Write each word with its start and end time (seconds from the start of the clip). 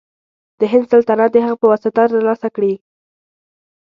د 0.59 0.61
هند 0.71 0.85
سلطنت 0.91 1.29
د 1.33 1.37
هغه 1.45 1.55
په 1.61 1.65
واسطه 1.71 1.89
تر 2.09 2.09
لاسه 2.27 2.47
کړي. 2.55 2.73